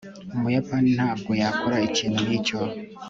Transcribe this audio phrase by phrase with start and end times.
[0.35, 2.57] umuyapani ntabwo yakora ikintu nkicyo